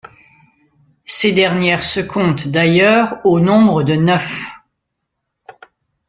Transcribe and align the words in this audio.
Ces 1.05 1.31
dernières 1.31 1.83
se 1.83 1.99
comptent 1.99 2.47
d'ailleurs 2.47 3.21
au 3.23 3.39
nombre 3.39 3.83
de 3.83 3.93
neuf. 3.93 4.49